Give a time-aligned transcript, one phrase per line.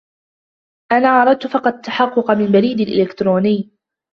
[0.91, 3.71] أنا أردت فقط التحقق من بريدي الإلكتروني.